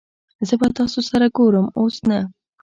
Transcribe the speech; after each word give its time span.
زه 0.47 0.53
به 0.59 0.67
تاسو 0.79 0.99
سره 1.09 1.25
ګورم 1.37 1.67
اوس 1.79 1.95
نه 2.09 2.19